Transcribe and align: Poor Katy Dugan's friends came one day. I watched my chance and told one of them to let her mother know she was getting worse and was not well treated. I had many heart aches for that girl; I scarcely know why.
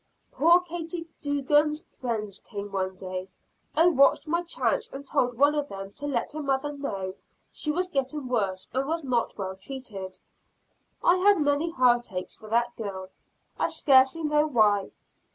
Poor 0.31 0.61
Katy 0.61 1.05
Dugan's 1.21 1.83
friends 1.83 2.39
came 2.41 2.71
one 2.71 2.95
day. 2.95 3.27
I 3.75 3.85
watched 3.85 4.25
my 4.25 4.41
chance 4.41 4.89
and 4.89 5.05
told 5.05 5.37
one 5.37 5.53
of 5.53 5.69
them 5.69 5.91
to 5.97 6.07
let 6.07 6.31
her 6.31 6.41
mother 6.41 6.71
know 6.73 7.13
she 7.51 7.69
was 7.71 7.91
getting 7.91 8.27
worse 8.27 8.67
and 8.73 8.87
was 8.87 9.03
not 9.03 9.37
well 9.37 9.55
treated. 9.55 10.17
I 11.03 11.17
had 11.17 11.39
many 11.39 11.69
heart 11.69 12.11
aches 12.11 12.35
for 12.35 12.49
that 12.49 12.75
girl; 12.75 13.09
I 13.59 13.67
scarcely 13.69 14.23
know 14.23 14.47
why. 14.47 14.89